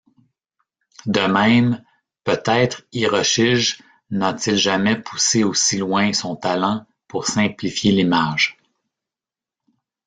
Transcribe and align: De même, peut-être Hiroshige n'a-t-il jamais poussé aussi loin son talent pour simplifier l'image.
De 1.05 1.21
même, 1.31 1.83
peut-être 2.23 2.81
Hiroshige 2.91 3.83
n'a-t-il 4.09 4.55
jamais 4.57 4.99
poussé 4.99 5.43
aussi 5.43 5.77
loin 5.77 6.11
son 6.11 6.35
talent 6.35 6.87
pour 7.07 7.27
simplifier 7.27 7.91
l'image. 7.91 8.57